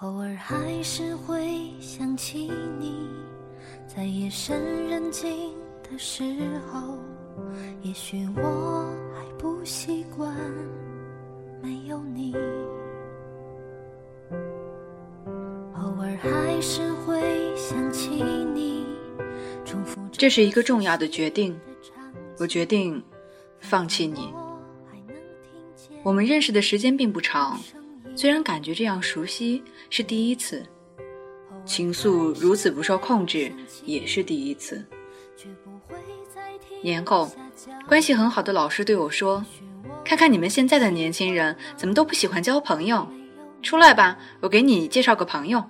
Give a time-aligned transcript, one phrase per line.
[0.00, 3.06] 偶尔还是会想起你，
[3.86, 5.52] 在夜深人静
[5.82, 6.22] 的时
[6.72, 6.96] 候，
[7.82, 10.34] 也许我还不习惯
[11.62, 12.34] 没有你。
[15.74, 17.20] 偶尔还是会
[17.54, 18.08] 想起
[18.54, 18.86] 你，
[19.66, 21.60] 重复这是一个重要的决定，
[22.38, 23.04] 我决定
[23.58, 24.32] 放弃你。
[26.02, 27.60] 我们认识的时间并不长，
[28.20, 30.62] 虽然感觉这样熟悉是第一次，
[31.64, 33.50] 情愫如此不受控制
[33.86, 34.84] 也是第一次。
[36.82, 37.32] 年后，
[37.88, 39.42] 关系很好的老师对我说
[40.04, 43.08] ：“看看你们现在的年轻人，怎么都不喜欢交朋友？
[43.62, 45.64] 出来吧，我给你介绍个朋友。”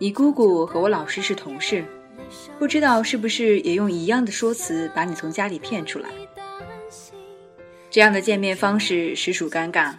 [0.00, 1.84] 你姑姑和我老师是同事，
[2.58, 6.08] 不知道是不是也用一样的说辞把你从家里骗出来。
[7.90, 9.92] 这样的见面方式实属尴尬，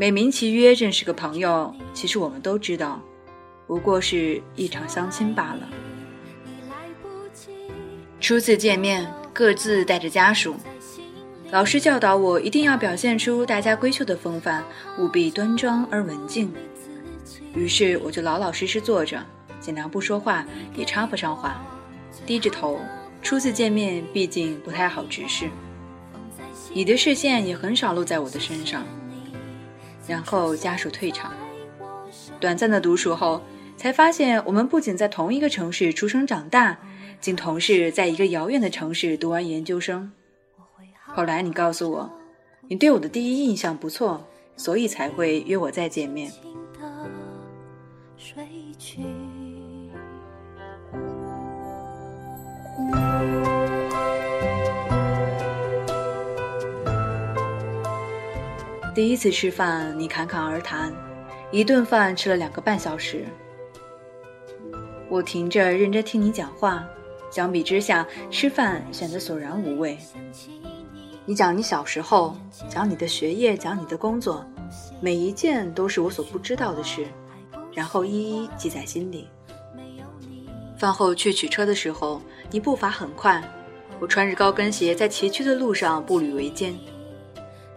[0.00, 3.02] 美名其曰认识个朋友，其实我们都知道，
[3.66, 5.68] 不过是一场相亲罢了。
[8.20, 10.54] 初次见面，各自带着家属，
[11.50, 14.64] 老师教导我一定要表现出大家闺秀的风范，
[15.00, 16.52] 务必端庄而文静。
[17.52, 19.20] 于是我就老老实实坐着，
[19.58, 21.60] 尽量不说话，也插不上话，
[22.24, 22.78] 低着头。
[23.20, 25.50] 初次见面，毕竟不太好直视。
[26.72, 28.84] 你的视线也很少落在我的身上，
[30.08, 31.32] 然后家属退场。
[32.40, 33.42] 短暂的独处后，
[33.76, 36.78] 才发现我们不仅在同一个城市出生长大，
[37.20, 40.10] 竟同是在一个遥远的城市读完研究生。
[41.04, 42.10] 后来你告诉我，
[42.68, 46.32] 你对我的第一印象不错，所以才会约我再见面。
[58.98, 60.92] 第一次吃饭，你侃侃而谈，
[61.52, 63.24] 一顿饭吃了两个半小时。
[65.08, 66.84] 我停着认真听你讲话，
[67.30, 69.96] 相比之下，吃饭显得索然无味。
[71.24, 72.36] 你讲你小时候，
[72.68, 74.44] 讲你的学业，讲你的工作，
[75.00, 77.06] 每一件都是我所不知道的事，
[77.72, 79.28] 然后一一记在心里。
[80.76, 82.20] 饭后去取车的时候，
[82.50, 83.40] 你步伐很快，
[84.00, 86.76] 我穿着高跟鞋在崎岖的路上步履维艰。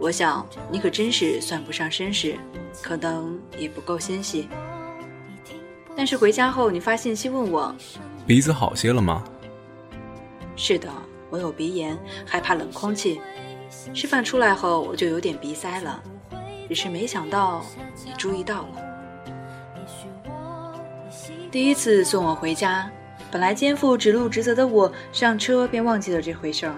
[0.01, 2.35] 我想你可真是算不上绅士，
[2.81, 4.49] 可能也不够纤细。
[5.95, 7.73] 但是回家后，你发信息问我，
[8.25, 9.23] 鼻子好些了吗？
[10.55, 10.89] 是的，
[11.29, 11.95] 我有鼻炎，
[12.25, 13.21] 害怕冷空气。
[13.93, 16.01] 吃饭出来后，我就有点鼻塞了，
[16.67, 17.63] 只是没想到
[18.03, 18.69] 你注意到了。
[21.51, 22.89] 第一次送我回家，
[23.29, 26.73] 本来肩负指路职责的我，上车便忘记了这回事儿。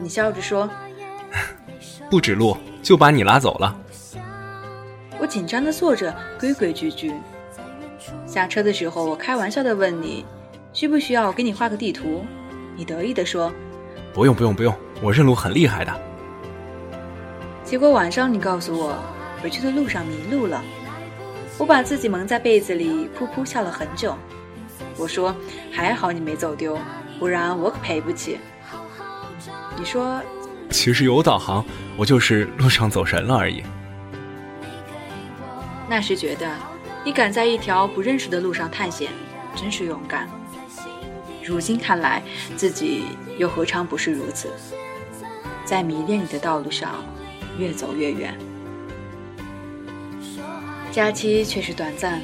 [0.00, 0.68] 你笑着说。
[2.10, 3.76] 不指路就把你拉走了。
[5.20, 7.12] 我紧张的坐着，规规矩矩。
[8.26, 10.26] 下车的时候，我开玩笑的问你，
[10.72, 12.24] 需不需要我给你画个地图？
[12.74, 13.52] 你得意的说，
[14.12, 16.00] 不用不用不用，我认路很厉害的。
[17.62, 18.96] 结果晚上你告诉我，
[19.40, 20.60] 回去的路上迷路了。
[21.58, 24.16] 我把自己蒙在被子里，噗噗笑了很久。
[24.96, 25.32] 我说
[25.70, 26.76] 还好你没走丢，
[27.20, 28.40] 不然我可赔不起。
[29.78, 30.20] 你说。
[30.70, 31.64] 其实有导航，
[31.96, 33.62] 我就是路上走神了而已。
[35.88, 36.48] 那时觉得，
[37.04, 39.10] 你敢在一条不认识的路上探险，
[39.56, 40.28] 真是勇敢。
[41.44, 42.22] 如今看来，
[42.56, 44.48] 自己又何尝不是如此？
[45.64, 47.04] 在迷恋你的道路上，
[47.58, 48.38] 越走越远。
[50.92, 52.20] 假期却是短暂，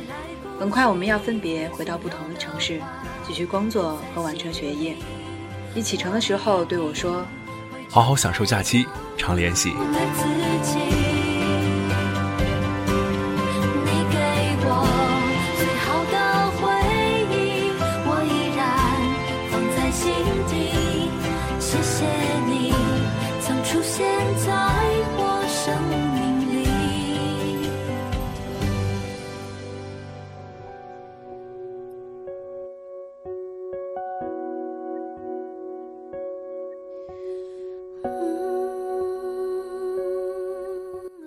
[0.59, 2.81] 很快我们要分别回到不同的城市，
[3.27, 4.95] 继续工作和完成学业。
[5.75, 7.27] 你启程的时候对我说。
[7.91, 8.87] 好好享受假期，
[9.17, 9.73] 常联系。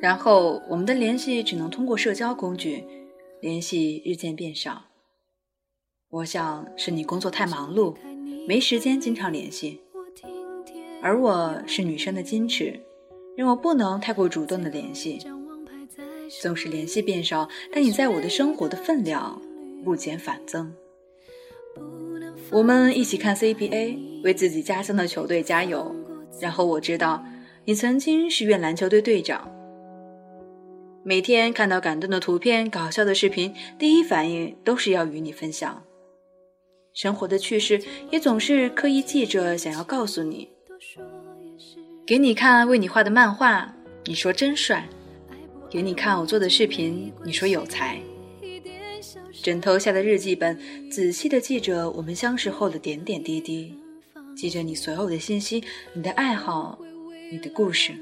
[0.01, 2.85] 然后我们的联系只能通过社交工具，
[3.41, 4.85] 联系日渐变少。
[6.09, 7.95] 我想是你工作太忙碌，
[8.47, 9.81] 没时间经常联系，
[11.01, 12.79] 而我是女生的矜持，
[13.35, 15.19] 让我不能太过主动的联系。
[16.41, 19.41] 纵使联系变少，但你在我的生活的分量
[19.83, 20.73] 不减反增。
[22.51, 25.93] 我们一起看 CBA，为自己家乡的球队加油。
[26.39, 27.25] 然后我知道，
[27.65, 29.58] 你曾经是院篮球队队长。
[31.03, 35.83] 每天看到感动的图片、搞笑的视频，第一反应都是要与你分享。
[36.93, 37.81] 生活的趣事
[38.11, 40.49] 也总是刻意记着，想要告诉你。
[42.05, 43.73] 给你看为你画的漫画，
[44.05, 44.83] 你说真帅；
[45.69, 47.97] 给你看我做的视频，你说有才。
[49.41, 50.59] 枕头下的日记本，
[50.91, 53.73] 仔细的记着我们相识后的点点滴滴，
[54.35, 55.63] 记着你所有的信息、
[55.93, 56.77] 你的爱好、
[57.31, 57.93] 你的故事。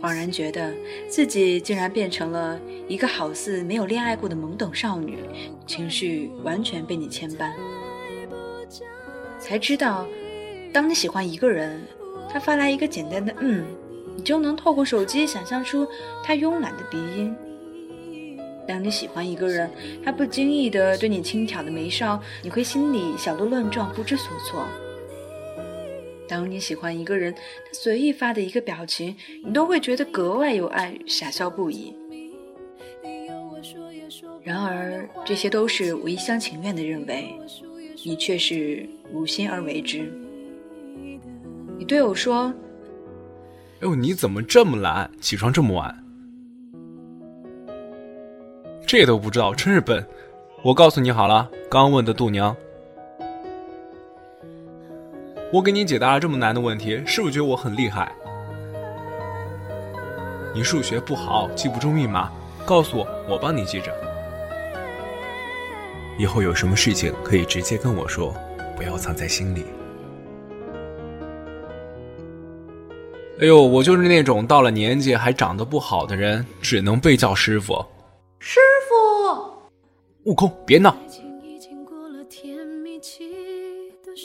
[0.00, 0.72] 恍然觉得
[1.08, 2.58] 自己竟然变成了
[2.88, 5.18] 一个好似没有恋爱过的懵懂少女，
[5.66, 7.52] 情绪完全被你牵绊。
[9.38, 10.06] 才知道，
[10.72, 11.82] 当你喜欢一个人，
[12.32, 13.64] 他发来一个简单的“嗯”，
[14.16, 15.86] 你就能透过手机想象出
[16.24, 17.36] 他慵懒的鼻音。
[18.66, 19.70] 当你喜欢一个人，
[20.04, 24.64] 他不经意的对你轻挑的眉梢，你会心里小鹿乱撞，不知所措。
[26.30, 27.40] 当你喜欢一个人，他
[27.72, 31.92] 随意发的一个表情，你都会觉得格外有爱，傻笑不已。
[34.44, 37.34] 然而，这些都是我一厢情愿的认为，
[38.04, 40.08] 你却是无心而为之。
[41.76, 42.54] 你对我说
[43.82, 45.92] ：“哎呦，你怎么这么懒，起床这么晚？”
[48.86, 50.06] 这都不知道，真是笨！
[50.62, 52.56] 我告诉你好了，刚问的度娘，
[55.52, 58.12] 我给你解答了这么难的问题，是不是觉得我很厉害？
[60.54, 62.30] 你数学不好，记不住密码，
[62.64, 63.92] 告诉我，我帮你记着。
[66.18, 68.34] 以后有什么事情可以直接跟我说，
[68.76, 69.64] 不要藏在心里。
[73.40, 77.84] 哎呦，我就是那种到了年纪还长得不好的人，只能被叫师傅。
[78.38, 80.94] 师傅，悟空，别闹！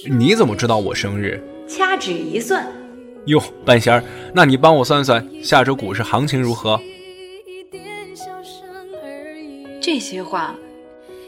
[0.07, 1.41] 你怎么知道我生日？
[1.67, 2.67] 掐指一算，
[3.25, 4.03] 哟，半仙儿，
[4.33, 6.79] 那你帮我算算下周股市行情如何？
[9.81, 10.55] 这些话，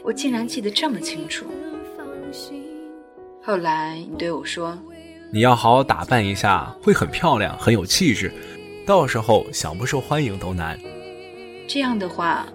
[0.04, 1.46] 我竟然记得这么清楚。
[3.42, 4.78] 后来你对我说
[5.32, 8.32] ：“你要好好打扮一下，会很漂亮，很有气质，
[8.86, 10.78] 到时候想不受欢迎都难。”
[11.66, 12.46] 这样的话。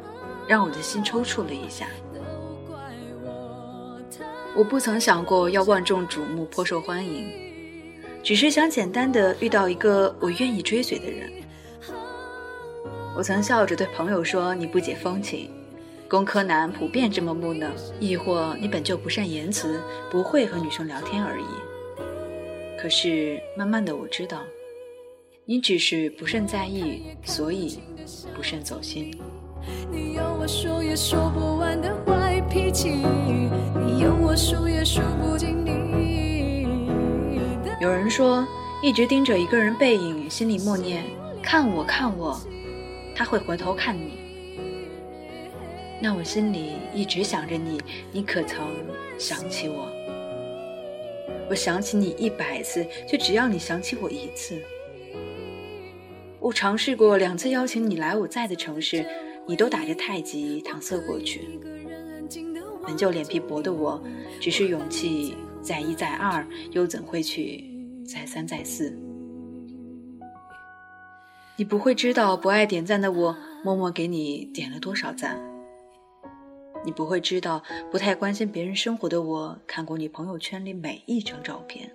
[0.45, 1.87] 让我的心抽搐了一下。
[4.55, 7.27] 我不曾想过要万众瞩目、颇受欢迎，
[8.21, 11.31] 只是想简单的遇到一个我愿意追随的人。
[13.17, 15.49] 我曾笑着对朋友说：“你不解风情，
[16.07, 17.67] 工科男普遍这么木讷，
[17.99, 21.45] 亦或你本就不善言辞，不会和女生聊天而已。”
[22.79, 24.43] 可是慢慢的，我知道，
[25.45, 27.79] 你只是不甚在意，所以
[28.35, 29.11] 不甚走心。
[29.89, 32.89] 你有我说也说不完的坏脾气，
[33.83, 36.67] 你有我数也数不尽你。
[37.81, 38.47] 有人说，
[38.79, 41.03] 一直盯着一个人背影，心里默念
[41.41, 42.39] “看我，看我”，
[43.17, 44.19] 他会回头看你。
[45.99, 48.67] 那我心里一直想着你，你可曾
[49.17, 49.87] 想起我？
[51.49, 54.61] 我想起你一百次，却只要你想起我一次。
[56.39, 59.03] 我尝试过两次邀请你来我在的城市。
[59.45, 61.59] 你都打着太极搪塞过去，
[62.85, 64.01] 本就脸皮薄的我，
[64.39, 67.63] 只是勇气再一再二，又怎会去
[68.05, 68.97] 再三再四？
[71.55, 75.39] 你不会知道不爱点赞的我，默默给你点了多少赞。
[76.85, 81.89] 你不会知道不太关心别人生活的我，看过你朋友圈里每一张照片。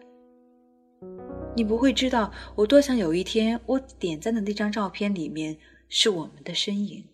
[1.55, 5.57] 你不会知道我多想有一天，我点赞的那张照片里面
[5.89, 7.05] 是我们的身影。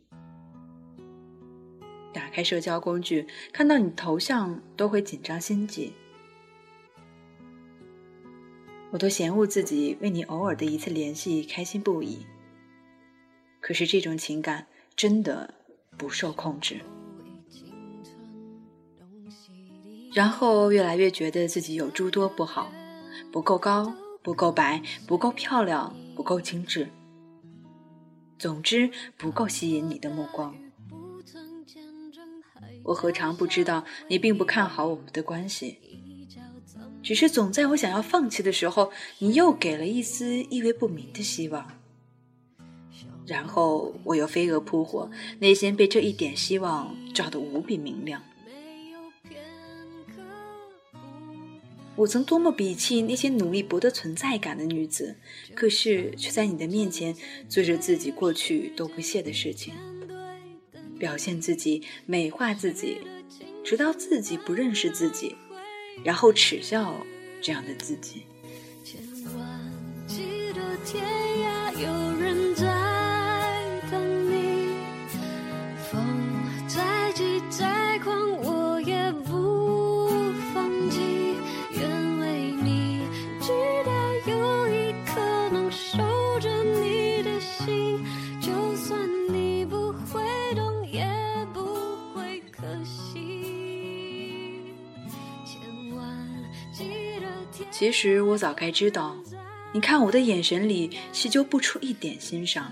[2.14, 5.92] 打开社交工具，看到你头像都会紧张心悸。
[8.90, 12.24] 我都嫌恶自己为你偶尔的一次联系开心不已。
[13.60, 15.52] 可是这种情感真的
[15.98, 16.80] 不受控制，
[20.12, 22.70] 然后越来越觉得自己有诸多不好：
[23.32, 23.92] 不够高，
[24.22, 26.88] 不够白，不够漂亮，不够精致。
[28.38, 30.54] 总之，不够吸引你的目光。
[32.84, 35.78] 我何尝不知道你并不看好我们的关系，
[37.02, 41.66] 只是总在我想要放弃的时候，你又给了一丝意味不明的希望，
[43.26, 48.22] 然后我又飞蛾扑火，内心被这一点希望照得无比明亮。
[51.96, 55.16] 我曾多么鄙弃那些努力博得存在感的女子，
[55.54, 57.14] 可是却在你的面前
[57.48, 59.72] 做着自己过去都不屑的事情。
[61.04, 62.98] 表现自己，美化自己，
[63.62, 65.36] 直到自己不认识自己，
[66.02, 67.04] 然后耻笑
[67.42, 68.22] 这样的自己。
[97.76, 99.16] 其实我早该知道，
[99.72, 102.70] 你看我的眼神里习就不出一点欣赏。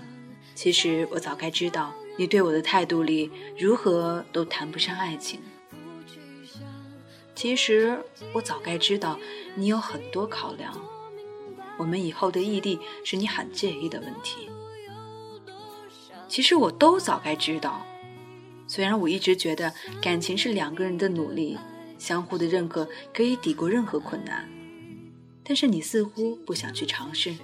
[0.55, 3.29] 其实我早该知道，你对我的态度里
[3.59, 5.41] 如何都谈不上爱情。
[7.35, 7.99] 其实
[8.31, 9.19] 我早该知道，
[9.55, 10.73] 你有很多考量。
[11.77, 14.47] 我们以后的异地是你很介意的问题。
[16.29, 17.85] 其实我都早该知道。
[18.69, 21.57] 虽然我一直觉得感情是两个人的努力，
[21.97, 24.47] 相互的认可可以抵过任何困难，
[25.43, 27.35] 但是你似乎不想去尝试。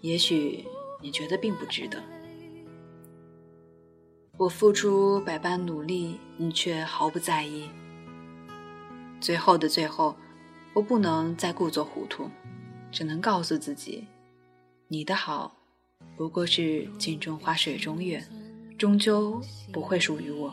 [0.00, 0.64] 也许
[1.00, 2.02] 你觉得并不值得。
[4.36, 7.68] 我付出百般努力，你却毫不在意。
[9.20, 10.16] 最后的最后，
[10.74, 12.28] 我不能再故作糊涂，
[12.90, 14.04] 只能告诉自己，
[14.88, 15.56] 你的好
[16.16, 18.22] 不过是镜中花水中月，
[18.76, 19.40] 终究
[19.72, 20.52] 不会属于我。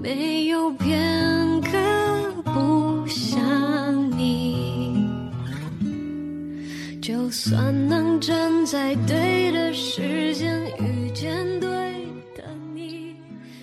[0.00, 3.38] 没有片刻不想
[7.28, 11.68] 就算能站在对的时间遇见对
[12.34, 12.42] 的
[12.72, 13.16] 你。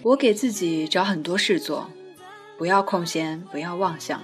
[0.03, 1.89] 我给自己找很多事做，
[2.59, 4.21] 不要空闲，不要妄想。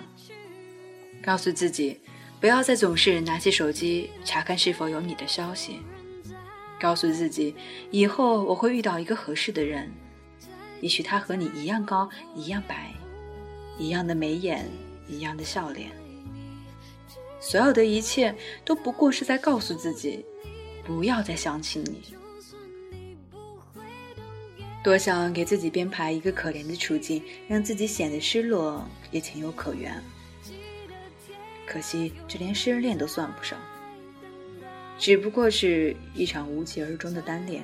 [1.24, 2.00] 告诉自己，
[2.40, 5.80] 不要再总是拿起手机查看是否有你的消息。
[6.80, 7.56] 告诉自己，
[7.90, 9.92] 以后我会遇到一个合适的人，
[10.82, 12.94] 也许他和你一样高，一样白，
[13.80, 14.70] 一样的眉眼，
[15.08, 15.90] 一样的笑脸。
[17.42, 18.34] 所有的一切
[18.64, 20.24] 都不过是在告诉自己，
[20.86, 22.02] 不要再想起你。
[24.84, 30.02] 多想给自己编排一个可怜的处境，让自己显得失落，也情有可原。
[31.66, 33.60] 可惜，这连失恋都算不上，
[34.98, 37.64] 只不过是一场无疾而终的单恋。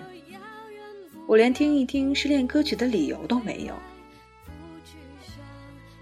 [1.27, 3.75] 我连听一听失恋歌曲的理由都没有，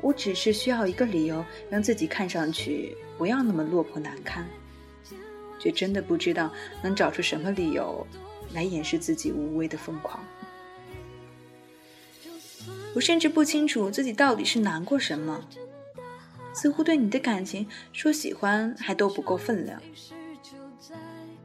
[0.02, 4.48] 我只是需要一个理由，让自己看上去不要那么落魄难堪，
[5.60, 6.52] 却真的不知道
[6.84, 8.06] 能找出什么理由
[8.54, 10.24] 来掩饰自己无谓的疯狂。
[12.94, 15.48] 我甚至不清楚自己到底是难过什么，
[16.54, 19.82] 似乎对你的感情说喜欢还都不够分量。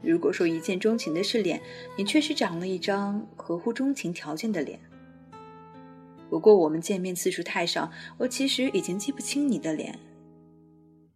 [0.03, 1.61] 如果说一见钟情的是脸，
[1.95, 4.79] 你确实长了一张合乎钟情条件的脸。
[6.31, 9.99] 不过我们见面次数太少，我其实已经记不清你的脸，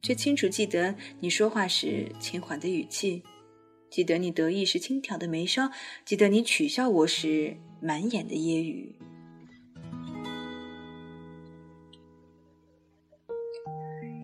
[0.01, 3.23] 却清楚记得你说话时轻缓的语气，
[3.89, 5.71] 记得你得意时轻挑的眉梢，
[6.03, 8.93] 记得你取笑我时满眼的揶揄。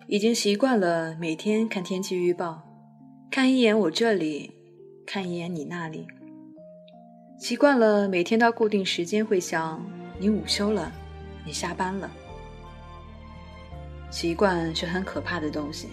[0.08, 2.62] 已经习惯了每天看天气预报，
[3.30, 4.50] 看一眼我这里，
[5.06, 6.06] 看一眼你那里。
[7.38, 10.92] 习惯了每天到固定时间会想你午休了，
[11.44, 12.08] 你下班了。
[14.08, 15.88] 习惯是很可怕的东西，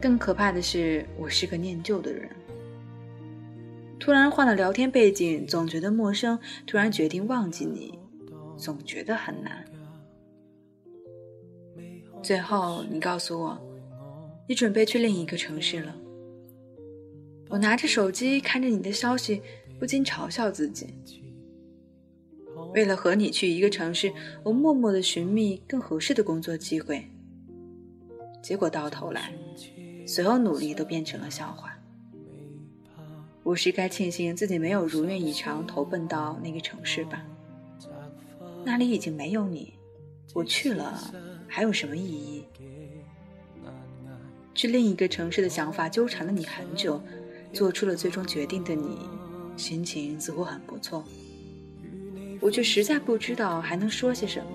[0.00, 2.26] 更可怕的是我是个念旧的人。
[4.00, 7.98] 突然换了聊天背景，总觉得陌生；突然决定忘记你，
[8.56, 9.62] 总觉得很难。
[12.22, 13.60] 最后，你告诉我，
[14.48, 15.94] 你准备去另一个城市了。
[17.50, 19.42] 我拿着手机看着你的消息，
[19.78, 20.94] 不禁嘲笑自己。
[22.74, 27.04] 为了和你去一个城市，我默默的寻觅更合适的工作机会。
[28.42, 29.32] 结果到头来，
[30.06, 31.76] 所有努力都变成了笑话。
[33.42, 37.24] 我是该庆幸自己没有如愿以偿投奔到那个城市吧？
[38.64, 39.72] 那里已经没有你，
[40.34, 41.12] 我去了。
[41.46, 42.44] 还有什么意义？
[44.54, 47.00] 去另一个城市的想法纠缠了你很久，
[47.52, 48.98] 做出了最终决定的你，
[49.56, 51.02] 心情似乎很不错。
[52.40, 54.46] 我却实在不知道还能说些什么。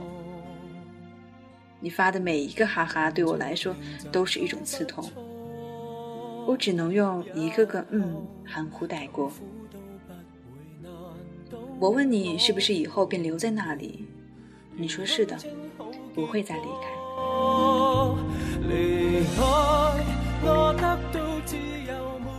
[1.80, 3.75] 你发的每一个哈哈对我来说
[4.12, 5.10] 都是一种刺痛，
[6.48, 9.32] 我只能用一个个嗯含糊带过。
[11.80, 14.06] 我问你是不是以后便留在那里，
[14.75, 15.38] 你说是的。
[16.16, 16.92] 不会再离开。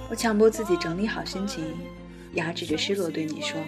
[0.08, 1.64] 我强迫自己整理好心情，
[2.34, 3.58] 压制着失落，对你说：“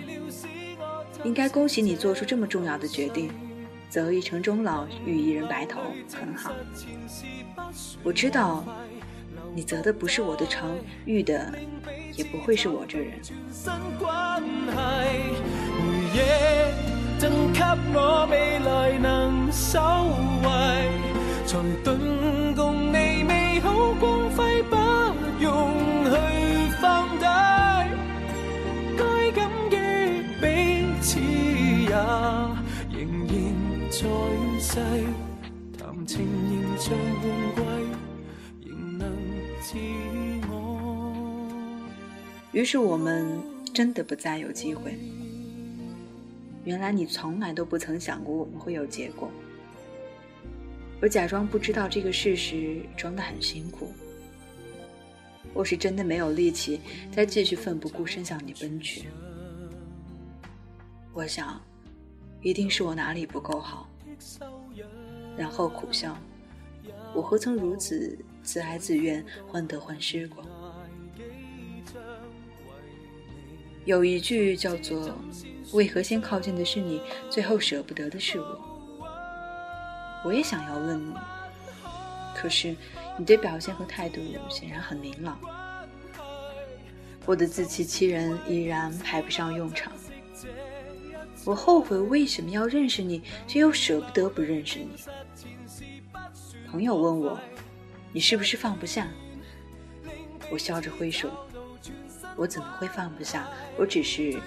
[1.26, 3.32] 应该恭喜你做出这么重要的决定，
[3.90, 5.80] 择一城终老，遇一人白头，
[6.14, 6.52] 很好。
[8.04, 8.64] 我知道，
[9.52, 11.52] 你择的不是我的城，遇的
[12.14, 13.20] 也不会是我这人。”
[17.18, 17.60] 赠给
[17.94, 19.80] 我未来能守
[20.44, 20.48] 卫，
[21.46, 24.76] 才顿共你美好光辉，不
[25.40, 25.72] 用
[26.04, 26.12] 去
[26.80, 27.15] 放
[32.90, 33.36] 仍然
[33.90, 33.98] 在
[34.60, 34.80] 世，
[35.78, 36.94] 谈情仍像
[37.54, 37.58] 换
[39.62, 39.78] 季，
[42.52, 43.40] 于是我们
[43.72, 44.98] 真的不再有机会。
[46.64, 49.30] 原来你从来都不曾想过我们会有结果。
[51.00, 53.92] 我假装不知道这个事实，装得很辛苦。
[55.54, 59.08] 我是真的没有力气再继续奋不顾身向你奔去。
[61.12, 61.60] 我想，
[62.42, 63.88] 一定是我哪里不够好。
[65.36, 66.16] 然后苦笑，
[67.14, 70.44] 我何曾如此自哀自怨、患得患失过？
[73.84, 75.14] 有一句叫做。
[75.72, 78.60] 为何先靠近的是你，最后舍不得的是我？
[80.24, 81.12] 我也想要问你，
[82.36, 82.76] 可是
[83.18, 85.36] 你的表现和态度显然很明朗。
[87.24, 89.92] 我的自欺欺人依然派不上用场。
[91.46, 94.90] 我后悔为什么要认识你，却又舍不得不认识你。
[96.70, 97.40] 朋友问我，
[98.12, 99.08] 你是不是放不下？
[100.50, 101.30] 我笑着挥手，
[102.36, 103.48] 我怎么会放不下？
[103.78, 104.38] 我只是。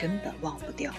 [0.00, 0.92] 根本忘不掉。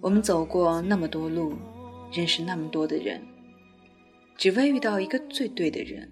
[0.00, 1.54] 我们走过那么多路，
[2.12, 3.20] 认识那么多的人，
[4.36, 6.10] 只为遇到一个最对的人。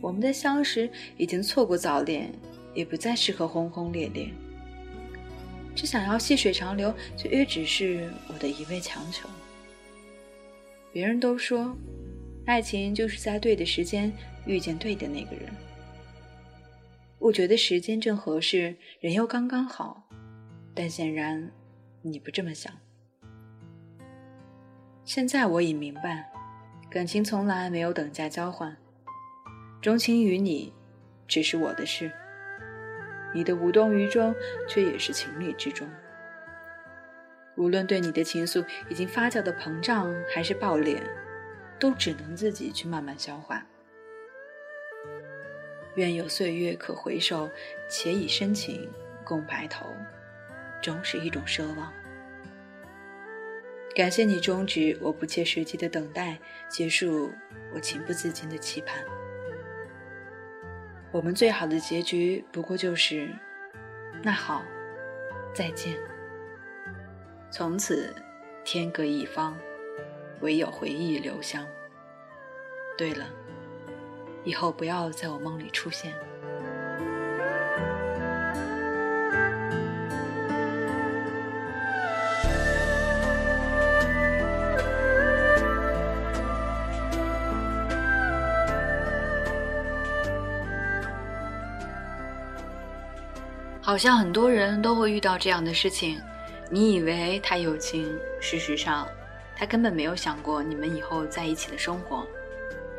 [0.00, 2.32] 我们的相识已经错过早恋，
[2.74, 4.28] 也不再适合轰轰烈烈。
[5.74, 9.28] 只想要细水长流，却也只是我的一味强求。
[10.92, 11.76] 别人都说，
[12.46, 14.12] 爱情就是在对的时间
[14.44, 15.52] 遇见对的那个人。
[17.18, 20.08] 我觉得时间正合适，人又刚刚好，
[20.74, 21.50] 但显然
[22.00, 22.72] 你不这么想。
[25.04, 26.30] 现在我已明白，
[26.88, 28.76] 感情从来没有等价交换。
[29.82, 30.72] 钟情于你，
[31.26, 32.08] 只是我的事；
[33.34, 34.34] 你的无动于衷，
[34.68, 35.88] 却也是情理之中。
[37.56, 41.02] 无论对你的情愫已经发酵的膨胀，还是爆裂，
[41.80, 43.66] 都只能自己去慢慢消化。
[45.98, 47.50] 愿有岁月可回首，
[47.88, 48.88] 且以深情
[49.24, 49.84] 共白头，
[50.80, 51.92] 终是一种奢望。
[53.96, 57.32] 感谢你终止我不切实际的等待，结束
[57.74, 59.04] 我情不自禁的期盼。
[61.10, 63.28] 我们最好的结局不过就是，
[64.22, 64.62] 那好，
[65.52, 65.98] 再见。
[67.50, 68.14] 从此
[68.64, 69.58] 天各一方，
[70.42, 71.66] 唯有回忆留香。
[72.96, 73.26] 对了，
[74.48, 76.10] 以后不要在我梦里出现。
[93.82, 96.18] 好像很多人都会遇到这样的事情，
[96.70, 99.06] 你以为他有情，事实上，
[99.54, 102.26] 他根本没有想过你们以后在一起的生活。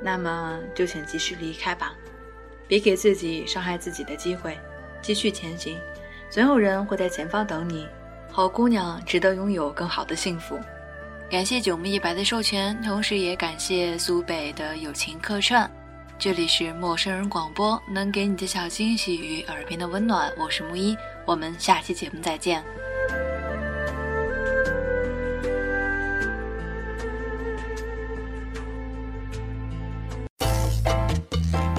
[0.02, 1.94] 那么就请及时离开吧，
[2.68, 4.58] 别给自己伤害自己的机会，
[5.02, 5.78] 继续前行，
[6.30, 7.88] 总有人会在前方等你。
[8.32, 10.60] 好姑娘值得拥有更好的幸福。
[11.30, 15.70] 感谢九牧一白的授权，同时也感谢苏北的友情客串。
[16.18, 20.32] 这里是陌生人广播，能给你的小惊喜与耳边的温暖。
[20.38, 22.64] 我是木一，我们下期节目再见。